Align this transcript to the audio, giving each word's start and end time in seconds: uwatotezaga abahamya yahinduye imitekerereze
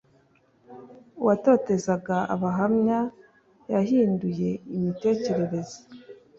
uwatotezaga 1.21 2.17
abahamya 2.33 2.99
yahinduye 3.71 4.49
imitekerereze 4.75 5.79